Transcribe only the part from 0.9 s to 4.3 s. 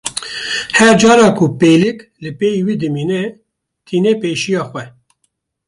cara ku pêlik li pey wî dimîne, tîne